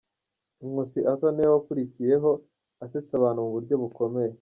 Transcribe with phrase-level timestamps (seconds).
[0.67, 2.31] Nkusi Arthur ni we wakurikiyeho
[2.83, 4.29] asetsa abantu mu buryo bukomeye.